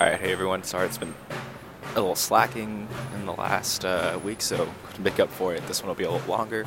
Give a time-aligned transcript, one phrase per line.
[0.00, 0.62] Alright, hey everyone.
[0.62, 1.12] Sorry it's been
[1.90, 5.82] a little slacking in the last uh, week, so to make up for it, this
[5.82, 6.64] one will be a little longer.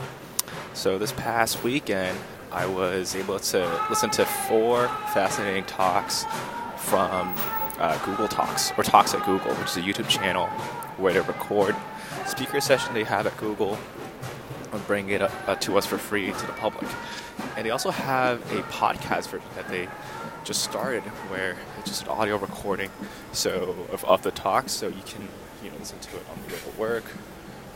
[0.76, 2.16] So, this past weekend,
[2.52, 6.26] I was able to listen to four fascinating talks
[6.78, 7.34] from
[7.80, 10.46] uh, Google Talks, or Talks at Google, which is a YouTube channel
[10.98, 11.76] where they record
[12.28, 13.80] speaker session they have at Google
[14.72, 16.86] and bring it up, uh, to us for free to the public.
[17.58, 19.88] And they also have a podcast version that they
[20.44, 22.90] just started where it's just an audio recording
[23.32, 25.28] so of, of the talk so you can
[25.64, 27.06] you know listen to it on the way to work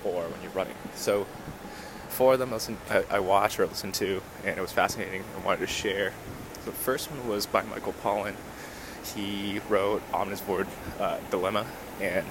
[0.03, 0.75] or when you're running.
[0.95, 1.25] So
[2.09, 5.45] four of them listen, I, I watched or listened to and it was fascinating and
[5.45, 6.11] wanted to share.
[6.66, 8.35] The first one was by michael pollan.
[9.16, 10.67] He wrote omnivore
[10.99, 11.66] uh, dilemma
[12.02, 12.25] and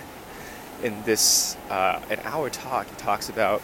[0.83, 3.63] in this uh, an hour talk he talks about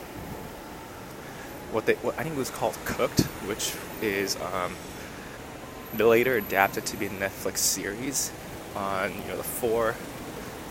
[1.71, 4.75] what they what i think was called cooked which is um,
[5.99, 8.33] later adapted to be a Netflix series
[8.75, 9.95] on you know the four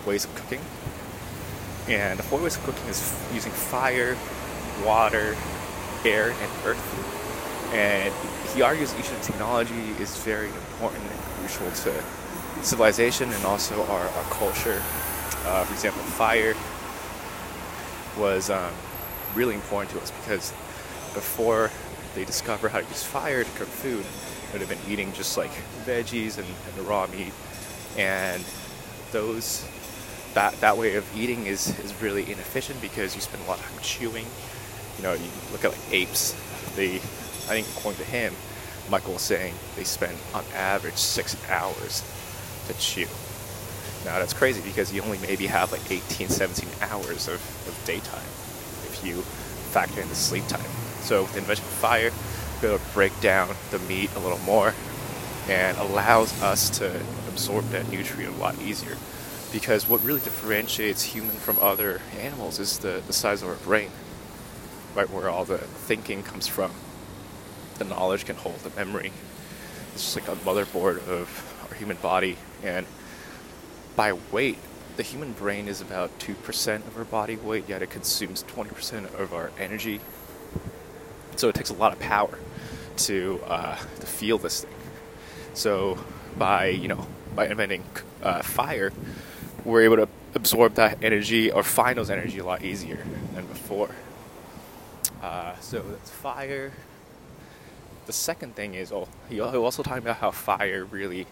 [0.05, 0.61] ways of cooking.
[1.87, 4.17] And the four ways of cooking is using fire,
[4.85, 5.35] water,
[6.05, 7.73] air, and earth.
[7.73, 8.13] And
[8.53, 12.03] he argues each of the technology is very important and crucial to
[12.63, 14.81] civilization and also our, our culture.
[15.45, 16.53] Uh, for example, fire
[18.19, 18.71] was um,
[19.33, 20.51] really important to us because
[21.13, 21.71] before
[22.15, 24.05] they discover how to use fire to cook food,
[24.51, 25.51] would have been eating just like
[25.85, 27.33] veggies and, and raw meat.
[27.97, 28.43] And
[29.11, 29.67] those
[30.33, 33.65] that that way of eating is, is really inefficient because you spend a lot of
[33.65, 34.25] time chewing.
[34.97, 36.33] You know, you look at like apes,
[36.75, 38.33] they I think according to him,
[38.89, 42.03] Michael was saying they spend on average six hours
[42.67, 43.07] to chew.
[44.05, 47.35] Now that's crazy because you only maybe have like 18, 17 hours of,
[47.67, 48.19] of daytime
[48.89, 49.21] if you
[49.71, 50.80] factor in the sleep time.
[51.01, 52.11] So with invention of fire,
[52.61, 54.73] be able to break down the meat a little more
[55.47, 56.95] and allows us to
[57.27, 58.97] absorb that nutrient a lot easier.
[59.51, 63.89] Because what really differentiates human from other animals is the, the size of our brain,
[64.95, 65.09] right?
[65.09, 66.71] Where all the thinking comes from.
[67.79, 69.11] The knowledge can hold the memory.
[69.93, 72.37] It's just like a motherboard of our human body.
[72.63, 72.85] And
[73.95, 74.57] by weight,
[74.95, 79.33] the human brain is about 2% of our body weight, yet it consumes 20% of
[79.33, 79.99] our energy.
[81.35, 82.37] So it takes a lot of power
[82.97, 84.73] to uh, to feel this thing.
[85.53, 85.97] So
[86.37, 87.83] by you know by inventing
[88.21, 88.91] uh, fire,
[89.65, 93.89] we're able to absorb that energy or find those energy a lot easier than before.
[95.21, 96.71] Uh, so that's fire.
[98.07, 101.27] The second thing is, oh, he also talking about how fire really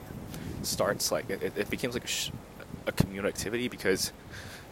[0.61, 2.31] starts like it, it becomes like a, sh-
[2.85, 4.11] a communal activity because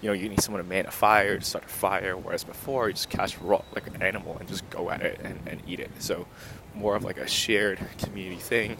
[0.02, 2.88] you know, you need someone to man a fire to start a fire, whereas before
[2.88, 5.80] you just catch raw like an animal and just go at it and, and eat
[5.80, 5.90] it.
[6.00, 6.28] So
[6.76, 8.78] more of like a shared community thing.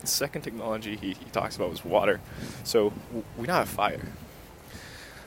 [0.00, 2.20] The second technology he, he talks about was water.
[2.64, 2.92] So
[3.36, 4.00] we now have fire.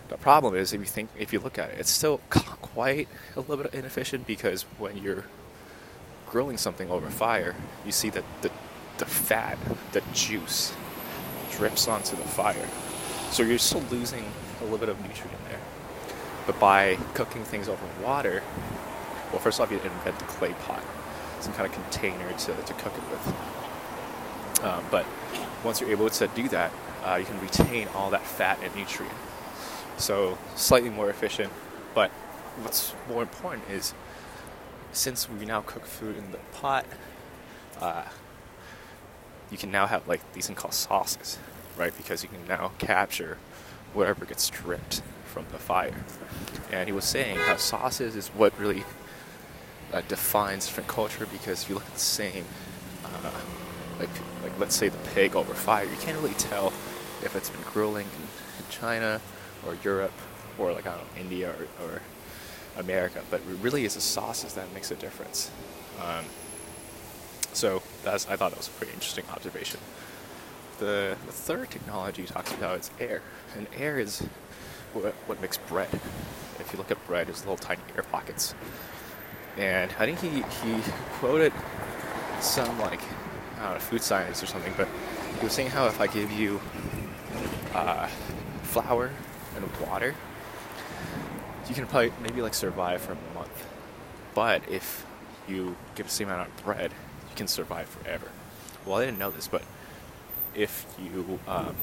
[0.09, 3.39] The problem is if you think if you look at it, it's still quite a
[3.39, 5.25] little bit inefficient because when you're
[6.27, 7.55] grilling something over fire,
[7.85, 8.51] you see that the
[8.97, 9.57] the fat,
[9.91, 10.73] the juice
[11.51, 12.67] drips onto the fire.
[13.33, 14.23] So you're still losing
[14.61, 15.59] a little bit of nutrient there.
[16.45, 18.43] But by cooking things over water,
[19.31, 20.83] well, first off, you invent a clay pot,
[21.39, 24.63] some kind of container to, to cook it with.
[24.63, 25.07] Um, but
[25.63, 26.71] once you're able to do that,
[27.03, 29.15] uh, you can retain all that fat and nutrient.
[29.97, 31.51] So slightly more efficient,
[31.95, 32.11] but
[32.61, 33.95] what's more important is
[34.91, 36.85] since we now cook food in the pot,
[37.81, 38.03] uh,
[39.49, 41.39] you can now have like these things called sauces,
[41.77, 41.95] right?
[41.95, 43.37] Because you can now capture
[43.93, 46.03] whatever gets stripped from the fire.
[46.71, 48.83] And he was saying how sauces is what really
[49.91, 52.45] uh, defines different culture because if you look at the same,
[53.05, 53.31] uh,
[53.99, 54.09] like
[54.43, 56.67] like let's say the pig over fire, you can't really tell
[57.23, 58.21] if it's been grilling in,
[58.63, 59.21] in China
[59.65, 60.13] or Europe
[60.57, 62.01] or like I don't know India or, or
[62.77, 65.51] America, but really is the sauces that makes a difference.
[66.01, 66.25] Um,
[67.53, 69.79] so that's I thought that was a pretty interesting observation.
[70.79, 73.21] The, the third technology talks about is air,
[73.55, 74.21] and air is
[74.93, 75.93] what, what makes bread.
[76.59, 78.53] If you look at bread, there's little tiny air pockets.
[79.57, 80.81] And I think he, he
[81.19, 81.53] quoted
[82.39, 83.01] some like
[83.59, 84.87] I don't know food science or something, but
[85.39, 86.59] he was saying how if I give you
[87.73, 88.07] uh,
[88.63, 89.11] flour
[89.55, 90.15] and water,
[91.69, 93.67] you can probably maybe like survive for a month.
[94.33, 95.05] But if
[95.47, 96.91] you give the same amount of bread,
[97.29, 98.27] you can survive forever.
[98.85, 99.63] Well, I didn't know this, but
[100.55, 101.75] if you, um,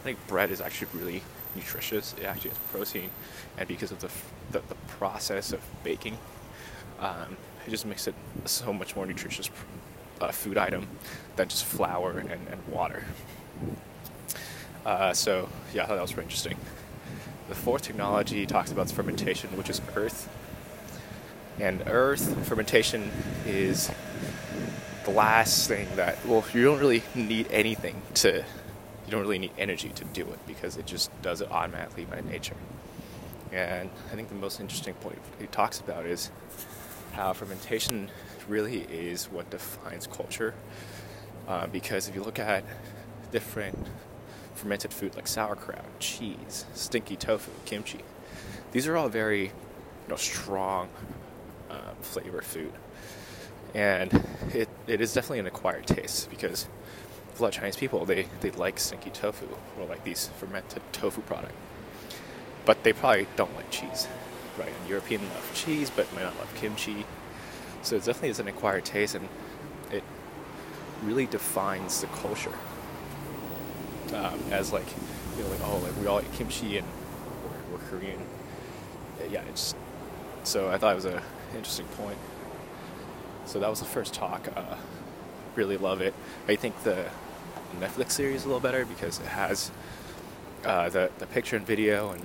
[0.00, 1.22] I think bread is actually really
[1.54, 2.14] nutritious.
[2.18, 3.10] It actually has protein,
[3.58, 4.10] and because of the
[4.52, 6.18] the, the process of baking,
[7.00, 8.14] um, it just makes it
[8.44, 9.50] so much more nutritious
[10.20, 10.86] uh, food item
[11.36, 13.04] than just flour and, and water.
[14.84, 16.56] Uh, so yeah, I thought that was pretty interesting.
[17.48, 20.28] The fourth technology talks about fermentation, which is earth.
[21.58, 23.10] And earth fermentation
[23.46, 23.90] is
[25.04, 29.52] the last thing that well, you don't really need anything to you don't really need
[29.58, 32.56] energy to do it because it just does it automatically by nature.
[33.52, 36.30] And I think the most interesting point he talks about is
[37.12, 38.10] how fermentation
[38.48, 40.54] really is what defines culture.
[41.46, 42.64] Uh, because if you look at
[43.30, 43.78] different
[44.54, 48.00] fermented food like sauerkraut, cheese, stinky tofu, kimchi,
[48.72, 49.50] these are all very you
[50.08, 50.88] know, strong
[51.70, 52.72] um, flavor food.
[53.74, 54.12] And
[54.52, 56.68] it, it is definitely an acquired taste because
[57.38, 59.46] a lot of Chinese people, they, they like stinky tofu
[59.78, 61.54] or like these fermented tofu product.
[62.64, 64.06] But they probably don't like cheese,
[64.58, 64.68] right?
[64.68, 67.04] And European love cheese, but might not love kimchi.
[67.82, 69.28] So it definitely is an acquired taste, and
[69.90, 70.02] it
[71.02, 72.52] really defines the culture
[74.14, 74.86] um, as like,
[75.36, 76.86] you know, like oh, like we all eat kimchi and
[77.44, 78.20] we're, we're Korean.
[79.30, 79.74] Yeah, it's
[80.44, 81.22] so I thought it was a
[81.54, 82.18] interesting point.
[83.46, 84.48] So that was the first talk.
[84.56, 84.76] Uh,
[85.54, 86.14] really love it.
[86.48, 87.06] I think the
[87.80, 89.70] Netflix series a little better because it has
[90.64, 92.24] uh, the the picture and video and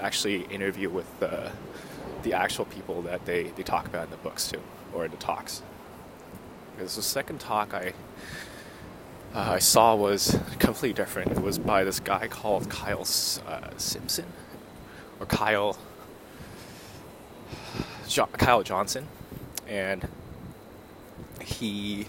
[0.00, 1.50] actually interview with the
[2.22, 4.60] the actual people that they, they talk about in the books too,
[4.92, 5.62] or in the talks.
[6.76, 7.92] Because the second talk I
[9.34, 11.32] uh, I saw was completely different.
[11.32, 13.06] It was by this guy called Kyle
[13.46, 14.26] uh, Simpson,
[15.20, 15.78] or Kyle
[18.06, 19.06] jo- Kyle Johnson,
[19.66, 20.08] and
[21.48, 22.06] he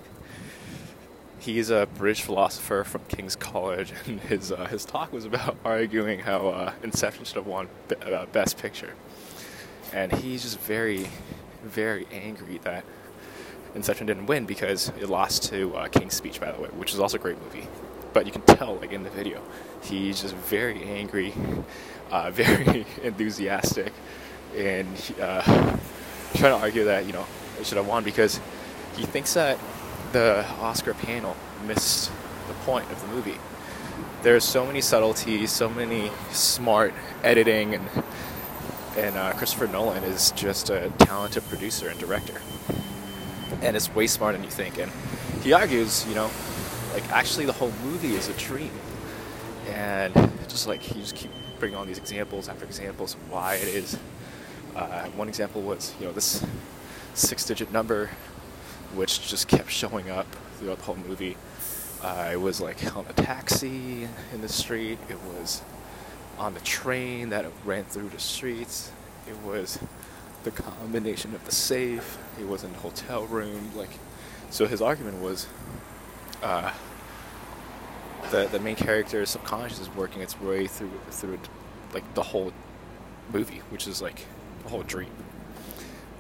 [1.39, 6.19] he's a British philosopher from King's College, and his uh, his talk was about arguing
[6.19, 7.67] how uh, Inception should have won
[8.05, 8.93] uh, Best Picture,
[9.93, 11.07] and he's just very,
[11.63, 12.83] very angry that
[13.75, 16.99] Inception didn't win because it lost to uh, King's Speech, by the way, which is
[16.99, 17.67] also a great movie.
[18.13, 19.41] But you can tell, like in the video,
[19.83, 21.33] he's just very angry,
[22.11, 23.93] uh, very enthusiastic,
[24.55, 24.87] and
[25.21, 25.41] uh,
[26.35, 27.25] trying to argue that you know
[27.59, 28.39] it should have won because
[28.99, 29.57] he thinks that
[30.11, 32.11] the Oscar panel missed
[32.49, 33.37] the point of the movie.
[34.23, 36.93] There's so many subtleties, so many smart
[37.23, 37.87] editing, and
[38.97, 42.41] and uh, Christopher Nolan is just a talented producer and director,
[43.61, 44.77] and it's way smarter than you think.
[44.77, 44.91] And
[45.41, 46.29] he argues, you know,
[46.93, 48.71] like actually the whole movie is a dream,
[49.69, 50.13] and
[50.49, 53.97] just like he just keep bringing on these examples after examples of why it is.
[54.75, 56.45] Uh, one example was, you know, this
[57.13, 58.09] six-digit number
[58.95, 60.27] which just kept showing up
[60.57, 61.37] throughout the whole movie.
[62.01, 64.97] Uh, it was like on a taxi in the street.
[65.09, 65.61] It was
[66.37, 68.91] on the train that ran through the streets.
[69.27, 69.79] It was
[70.43, 72.17] the combination of the safe.
[72.39, 73.71] It was in the hotel room.
[73.75, 73.89] Like,
[74.49, 75.47] so his argument was,
[76.41, 76.71] uh,
[78.31, 81.39] the the main character's subconscious is working its way through through
[81.93, 82.53] like the whole
[83.33, 84.25] movie, which is like
[84.65, 85.11] a whole dream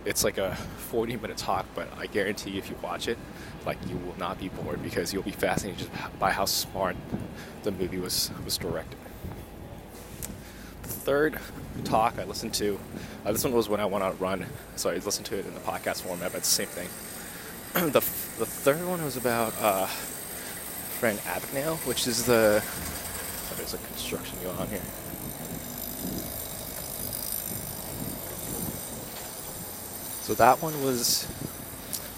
[0.05, 3.17] it's like a 40 minute talk, but I guarantee you if you watch it,
[3.65, 6.95] like you will not be bored because you'll be fascinated by how smart
[7.63, 8.97] the movie was was directed.
[10.83, 11.39] The third
[11.83, 12.79] talk I listened to,
[13.25, 15.45] uh, this one was when I went on a run, so I listened to it
[15.45, 16.89] in the podcast format, but it's the same thing.
[17.91, 22.61] the, the third one was about uh, Frank Abagnale, which is the.
[22.61, 24.81] Sorry, there's a construction going on here.
[30.29, 31.27] So that one was,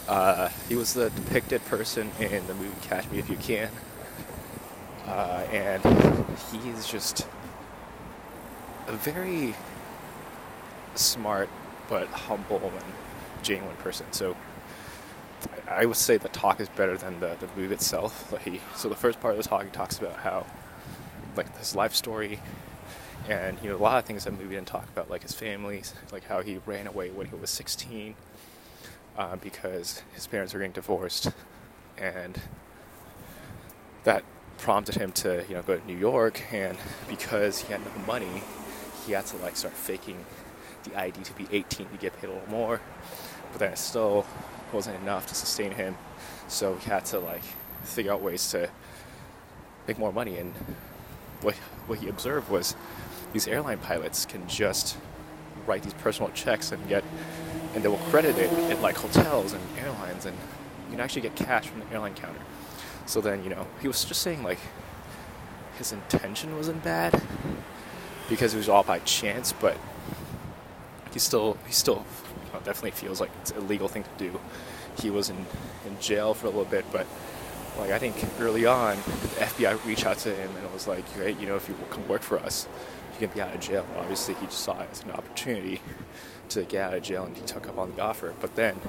[0.09, 3.69] uh, he was the depicted person in the movie Catch Me If You Can.
[5.07, 5.81] Uh, and
[6.51, 7.25] he's just
[8.87, 9.55] a very
[10.95, 11.47] smart
[11.87, 12.93] but humble and
[13.43, 14.05] genuine person.
[14.11, 14.35] So
[15.69, 18.29] I would say the talk is better than the, the movie itself.
[18.33, 20.45] Like he, so the first part of the talk, he talks about how,
[21.37, 22.41] like, his life story,
[23.29, 25.83] and you know a lot of things that movie didn't talk about, like his family,
[26.11, 28.15] like how he ran away when he was 16
[29.17, 31.31] uh, because his parents were getting divorced,
[31.97, 32.41] and
[34.03, 34.23] that
[34.57, 38.43] prompted him to you know go to New York, and because he had no money,
[39.05, 40.25] he had to like start faking
[40.83, 42.81] the ID to be 18 to get paid a little more,
[43.51, 44.25] but then it still
[44.73, 45.97] wasn't enough to sustain him,
[46.47, 47.43] so he had to like
[47.83, 48.69] figure out ways to
[49.87, 50.37] make more money.
[50.37, 50.53] And
[51.41, 51.55] what
[51.87, 52.75] what he observed was
[53.33, 54.97] these airline pilots can just
[55.65, 57.03] write these personal checks and get,
[57.73, 60.37] and they will credit it at like hotels and airlines, and
[60.87, 62.41] you can actually get cash from the airline counter.
[63.05, 64.59] So then, you know, he was just saying like
[65.77, 67.21] his intention wasn't bad
[68.29, 69.77] because it was all by chance, but
[71.11, 72.05] he still he still
[72.45, 74.39] you know, definitely feels like it's a legal thing to do.
[74.99, 75.45] He was in
[75.85, 77.07] in jail for a little bit, but
[77.81, 81.07] Like I think early on, the FBI reached out to him and it was like,
[81.13, 82.67] hey, you know, if you come work for us,
[83.13, 83.87] you can be out of jail.
[83.97, 85.81] Obviously, he just saw it as an opportunity
[86.49, 88.35] to get out of jail, and he took up on the offer.
[88.39, 88.79] But then,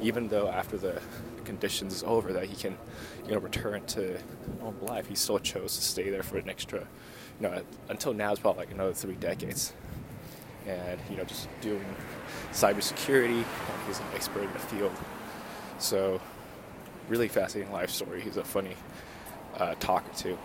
[0.00, 1.02] even though after the
[1.44, 2.78] conditions is over that he can,
[3.26, 4.18] you know, return to
[4.60, 6.80] normal life, he still chose to stay there for an extra,
[7.38, 9.74] you know, until now it's probably like another three decades.
[10.66, 11.84] And you know, just doing
[12.52, 13.44] cybersecurity.
[13.86, 14.92] He's an expert in the field.
[15.78, 16.20] So,
[17.12, 18.22] really fascinating life story.
[18.22, 18.74] He's a funny
[19.58, 20.38] uh, talker too.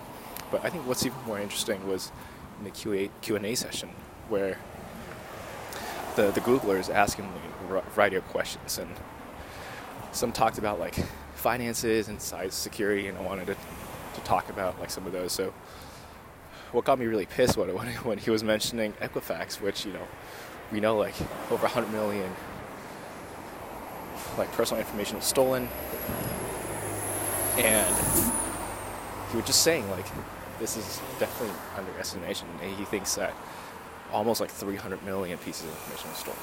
[0.52, 2.12] But I think what's even more interesting was
[2.60, 3.90] in the QA, session
[4.28, 4.58] where
[6.18, 8.90] the, the Googlers asking a variety of questions and
[10.12, 10.96] some talked about like
[11.36, 12.22] finances and
[12.52, 15.32] security and I wanted to, to talk about like some of those.
[15.32, 15.54] So
[16.74, 20.06] what got me really pissed was when, when he was mentioning Equifax, which, you know,
[20.74, 21.16] we know like
[21.50, 22.30] over 100 million
[24.38, 25.70] like personal information was stolen
[27.58, 27.96] and
[29.32, 30.06] he was just saying like
[30.60, 32.48] this is definitely underestimation.
[32.62, 33.34] And he thinks that
[34.12, 36.40] almost like 300 million pieces of information was stolen.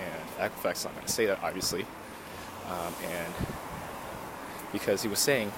[0.00, 1.82] And equifax not going to say that obviously.
[2.70, 3.34] Um, and
[4.72, 5.52] because he was saying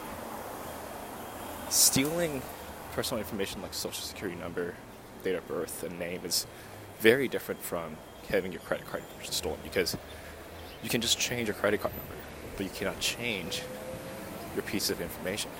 [1.68, 2.42] stealing
[2.92, 4.74] personal information like social security number
[5.22, 6.46] date of birth and name is
[7.00, 7.96] very different from
[8.28, 9.96] having your credit card stolen because
[10.82, 12.14] you can just change your credit card number,
[12.56, 13.62] but you cannot change
[14.56, 15.50] your piece of information,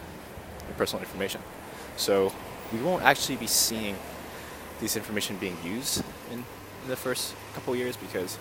[0.66, 1.40] your personal information.
[1.96, 2.32] So
[2.72, 3.96] we won't actually be seeing
[4.80, 8.38] this information being used in, in the first couple years because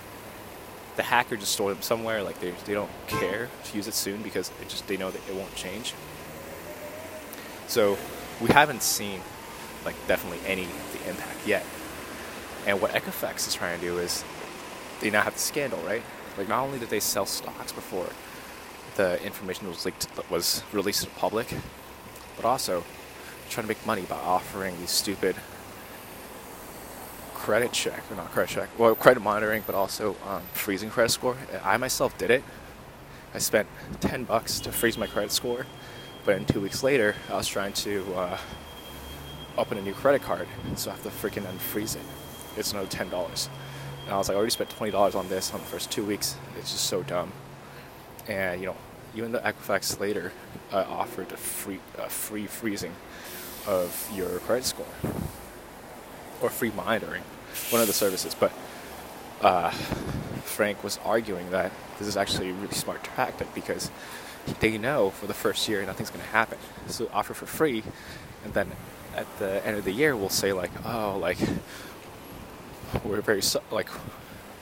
[0.96, 2.24] the hacker just stored them somewhere.
[2.24, 5.22] Like they, they don't care to use it soon because it just they know that
[5.30, 5.94] it won't change.
[7.68, 7.98] So
[8.42, 9.22] we haven't seen
[9.84, 11.66] like definitely any the impact yet.
[12.66, 14.24] And what Equifax is trying to do is
[15.02, 16.02] they now have the scandal, right?
[16.38, 18.10] Like not only did they sell stocks before
[18.96, 21.54] the information was leaked was released to the public,
[22.36, 22.84] but also
[23.50, 25.36] trying to make money by offering these stupid
[27.34, 31.38] credit check or not credit check, well credit monitoring, but also um, freezing credit score.
[31.64, 32.44] I myself did it.
[33.34, 33.68] I spent
[34.00, 35.66] ten bucks to freeze my credit score,
[36.24, 38.38] but then two weeks later, I was trying to uh,
[39.58, 42.02] open a new credit card, so I have to freaking unfreeze it.
[42.58, 43.50] It's another ten dollars.
[44.06, 46.06] And I was like, I already spent twenty dollars on this on the first two
[46.06, 46.36] weeks.
[46.58, 47.32] It's just so dumb.
[48.28, 48.76] And you know,
[49.16, 50.32] even the Equifax later
[50.72, 52.94] uh, offered a free, a free freezing
[53.68, 54.86] of your credit score
[56.42, 57.24] or free monitoring,
[57.70, 58.36] one of the services.
[58.36, 58.52] But
[59.42, 59.72] uh,
[60.44, 63.90] Frank was arguing that this is actually a really smart tactic because
[64.60, 66.58] they know for the first year nothing's going to happen.
[66.88, 67.84] So offer for free,
[68.44, 68.72] and then
[69.16, 71.38] at the end of the year we'll say like, oh, like
[73.04, 73.90] we're very so- like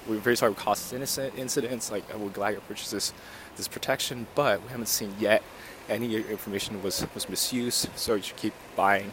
[0.07, 1.91] we're very sorry we caused innocent incidents.
[1.91, 3.13] Like we're glad you purchased this
[3.55, 5.43] this protection, but we haven't seen yet
[5.89, 7.89] any information was was misused.
[7.95, 9.11] So you should keep buying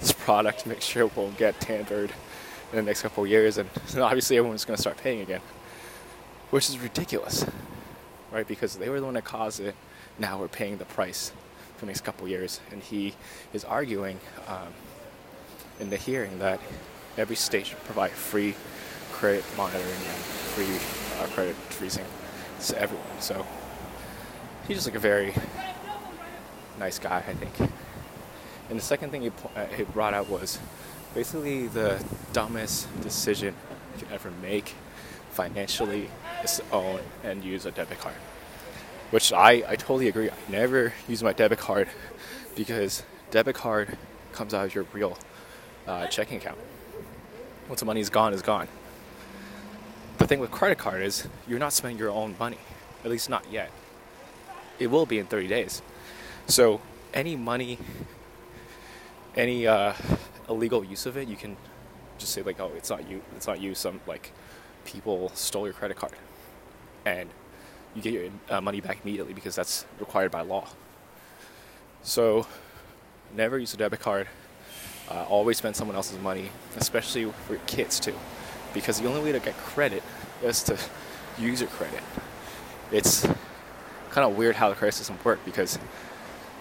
[0.00, 2.10] this product make sure it won't get tampered
[2.72, 3.68] in the next couple of years, and
[3.98, 5.40] obviously everyone's going to start paying again,
[6.50, 7.44] which is ridiculous,
[8.32, 8.46] right?
[8.46, 9.74] Because they were the one that caused it.
[10.18, 11.32] Now we're paying the price
[11.76, 13.14] for the next couple of years, and he
[13.52, 14.18] is arguing
[14.48, 14.72] um,
[15.78, 16.60] in the hearing that
[17.16, 18.54] every state should provide free
[19.22, 20.22] credit monitoring and
[20.56, 20.66] free
[21.20, 22.04] uh, credit freezing
[22.60, 23.20] to everyone.
[23.20, 23.46] So
[24.66, 25.32] he's just like a very
[26.76, 27.70] nice guy, I think.
[28.68, 30.58] And the second thing he, uh, he brought out was
[31.14, 33.54] basically the dumbest decision
[33.94, 34.74] you can ever make
[35.30, 36.10] financially
[36.42, 38.16] is to own and use a debit card.
[39.12, 40.30] Which I, I totally agree.
[40.30, 41.88] I never use my debit card
[42.56, 43.96] because debit card
[44.32, 45.16] comes out of your real
[45.86, 46.58] uh, checking account.
[47.68, 48.66] Once the money is gone, is gone.
[50.22, 52.58] The thing with credit card is you're not spending your own money,
[53.04, 53.72] at least not yet.
[54.78, 55.82] It will be in 30 days.
[56.46, 56.80] So
[57.12, 57.76] any money,
[59.34, 59.94] any uh,
[60.48, 61.56] illegal use of it, you can
[62.18, 63.20] just say like, oh, it's not you.
[63.34, 63.74] It's not you.
[63.74, 64.30] Some like
[64.84, 66.12] people stole your credit card,
[67.04, 67.28] and
[67.96, 70.68] you get your uh, money back immediately because that's required by law.
[72.04, 72.46] So
[73.34, 74.28] never use a debit card.
[75.10, 78.14] Uh, always spend someone else's money, especially for kids too,
[78.74, 80.02] because the only way to get credit
[80.42, 80.78] is to
[81.38, 82.02] use your credit.
[82.90, 83.26] It's
[84.10, 85.78] kind of weird how the credit system works because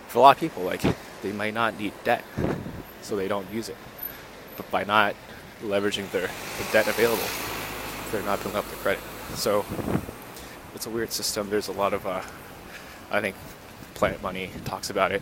[0.08, 0.82] for a lot of people, like
[1.22, 2.24] they might not need debt,
[3.02, 3.78] so they don't use it.
[4.58, 5.16] But by not
[5.62, 7.24] leveraging their the debt available,
[8.12, 9.04] they're not building up the credit.
[9.36, 9.66] So
[10.76, 11.50] it's a weird system.
[11.50, 12.22] There's a lot of, uh,
[13.12, 13.36] I think,
[13.94, 15.22] Planet Money talks about it.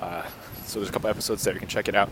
[0.00, 0.24] Uh,
[0.64, 2.10] so there's a couple episodes there you can check it out.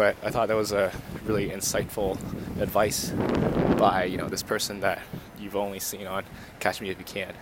[0.00, 0.90] But I thought that was a
[1.26, 2.14] really insightful
[2.58, 3.10] advice
[3.76, 5.02] by you know this person that
[5.38, 6.24] you've only seen on
[6.58, 7.34] Catch Me If You Can.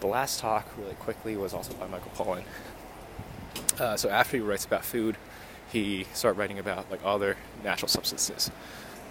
[0.00, 2.42] the last talk, really quickly, was also by Michael Pollan.
[3.80, 5.16] Uh, so after he writes about food,
[5.70, 8.50] he started writing about like other natural substances,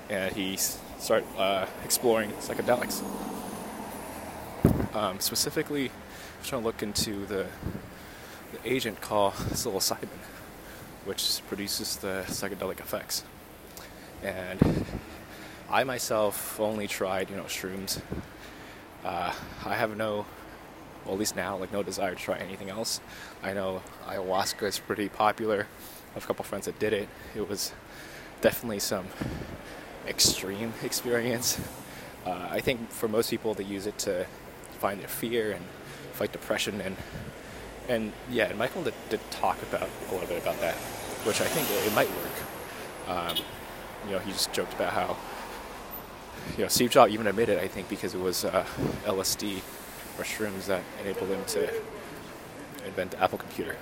[0.10, 3.02] and he started uh, exploring psychedelics.
[4.94, 7.46] Um, specifically, I'm trying to look into the
[8.52, 10.10] the agent called psilocybin,
[11.06, 13.24] which produces the psychedelic effects.
[14.24, 14.86] And
[15.70, 18.02] I myself only tried, you know, shrooms.
[19.04, 19.34] Uh,
[19.66, 20.26] I have no,
[21.06, 23.02] well, at least now, like no desire to try anything else.
[23.42, 25.68] I know ayahuasca is pretty popular.
[26.12, 27.10] I have a couple friends that did it.
[27.36, 27.74] It was
[28.42, 29.08] definitely some
[30.08, 31.60] extreme experience.
[32.26, 34.28] Uh, I think for most people, they use it to
[34.80, 35.66] find their fear and
[36.14, 36.96] fight depression and
[37.88, 40.76] and yeah, and Michael did, did, talk about a little bit about that,
[41.26, 43.08] which I think it, it might work.
[43.08, 43.38] Um,
[44.06, 45.18] you know, he just joked about how
[46.58, 48.66] you know Steve Jobs even admitted, I think, because it was uh,
[49.06, 49.60] LSD
[50.18, 51.70] or shrooms that enabled him to
[52.86, 53.76] invent the Apple computer.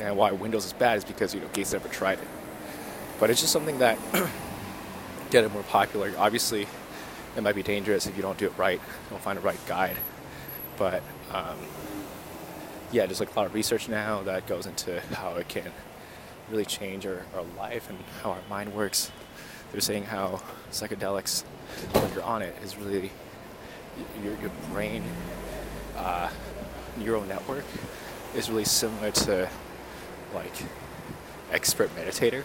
[0.00, 2.28] And why Windows is bad is because you know Gates never tried it.
[3.20, 3.98] But it's just something that
[5.30, 6.12] get it more popular.
[6.18, 6.66] Obviously,
[7.36, 9.96] it might be dangerous if you don't do it right, don't find the right guide.
[10.76, 11.56] But um,
[12.92, 15.72] yeah, there's like a lot of research now that goes into how it can
[16.50, 19.10] really change our, our life and how our mind works.
[19.72, 21.42] They're saying how psychedelics,
[21.92, 23.10] when you're on it, is really
[24.22, 25.02] your, your brain
[25.96, 26.30] uh,
[26.96, 27.64] neural network
[28.34, 29.48] is really similar to
[30.34, 30.52] like
[31.52, 32.44] expert meditator.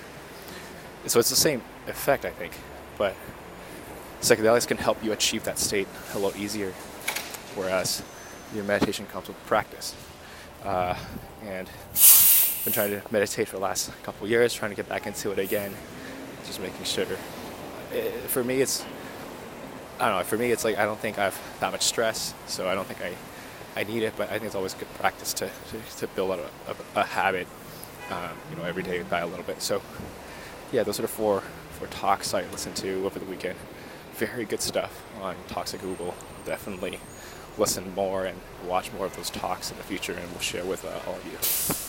[1.06, 2.54] So it's the same effect, I think,
[2.98, 3.16] but
[4.22, 6.72] psychedelics can help you achieve that state a lot easier,
[7.56, 8.04] whereas
[8.54, 9.96] your meditation comes with practice.
[10.64, 10.96] Uh,
[11.44, 11.70] and
[12.64, 15.40] been trying to meditate for the last couple years, trying to get back into it
[15.40, 15.74] again,
[16.46, 17.06] just making sure.
[17.94, 18.86] It, for me, it's
[20.00, 20.24] I don't know.
[20.24, 22.88] For me, it's like I don't think I have that much stress, so I don't
[22.88, 24.14] think I I need it.
[24.18, 27.04] But I think it's always good practice to to, to build up a, a, a
[27.06, 27.48] habit,
[28.12, 29.62] um, you know, every day by a little bit.
[29.62, 29.82] So
[30.72, 33.58] yeah, those are the four four talks I listened to over the weekend.
[34.14, 36.14] Very good stuff on at Google.
[36.46, 37.00] Definitely
[37.60, 40.86] listen more and watch more of those talks in the future, and we'll share with
[40.86, 41.89] uh, all of you.